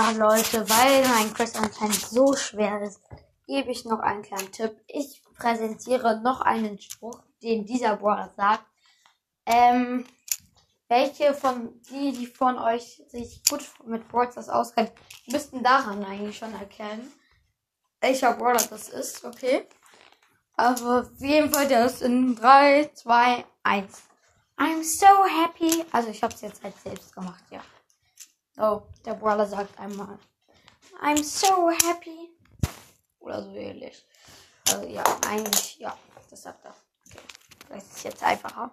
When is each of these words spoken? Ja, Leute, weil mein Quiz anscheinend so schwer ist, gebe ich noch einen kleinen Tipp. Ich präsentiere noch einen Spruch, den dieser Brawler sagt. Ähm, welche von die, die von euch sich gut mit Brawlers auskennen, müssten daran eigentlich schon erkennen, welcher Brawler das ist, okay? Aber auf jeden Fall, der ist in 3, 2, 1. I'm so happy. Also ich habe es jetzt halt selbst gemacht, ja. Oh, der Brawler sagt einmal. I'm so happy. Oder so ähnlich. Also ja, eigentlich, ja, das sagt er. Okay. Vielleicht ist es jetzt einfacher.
Ja, 0.00 0.12
Leute, 0.12 0.66
weil 0.70 1.06
mein 1.08 1.34
Quiz 1.34 1.54
anscheinend 1.56 2.00
so 2.00 2.34
schwer 2.34 2.80
ist, 2.80 3.02
gebe 3.46 3.70
ich 3.70 3.84
noch 3.84 3.98
einen 3.98 4.22
kleinen 4.22 4.50
Tipp. 4.50 4.74
Ich 4.86 5.22
präsentiere 5.36 6.22
noch 6.22 6.40
einen 6.40 6.80
Spruch, 6.80 7.22
den 7.42 7.66
dieser 7.66 7.96
Brawler 7.96 8.32
sagt. 8.34 8.64
Ähm, 9.44 10.06
welche 10.88 11.34
von 11.34 11.82
die, 11.90 12.12
die 12.12 12.26
von 12.26 12.56
euch 12.56 13.02
sich 13.08 13.42
gut 13.50 13.60
mit 13.84 14.08
Brawlers 14.08 14.48
auskennen, 14.48 14.90
müssten 15.26 15.62
daran 15.62 16.02
eigentlich 16.02 16.38
schon 16.38 16.54
erkennen, 16.54 17.12
welcher 18.00 18.32
Brawler 18.32 18.64
das 18.70 18.88
ist, 18.88 19.22
okay? 19.26 19.68
Aber 20.56 21.00
auf 21.00 21.20
jeden 21.20 21.52
Fall, 21.52 21.68
der 21.68 21.84
ist 21.84 22.00
in 22.00 22.36
3, 22.36 22.90
2, 22.94 23.44
1. 23.64 24.02
I'm 24.56 24.82
so 24.82 25.06
happy. 25.26 25.84
Also 25.92 26.08
ich 26.08 26.22
habe 26.22 26.34
es 26.34 26.40
jetzt 26.40 26.64
halt 26.64 26.80
selbst 26.80 27.14
gemacht, 27.14 27.44
ja. 27.50 27.60
Oh, 28.62 28.82
der 29.06 29.14
Brawler 29.14 29.46
sagt 29.46 29.78
einmal. 29.78 30.18
I'm 31.00 31.22
so 31.24 31.70
happy. 31.70 32.28
Oder 33.18 33.42
so 33.42 33.54
ähnlich. 33.54 34.06
Also 34.68 34.86
ja, 34.86 35.02
eigentlich, 35.26 35.78
ja, 35.78 35.96
das 36.28 36.42
sagt 36.42 36.66
er. 36.66 36.74
Okay. 37.06 37.20
Vielleicht 37.66 37.86
ist 37.86 37.96
es 37.96 38.02
jetzt 38.02 38.22
einfacher. 38.22 38.70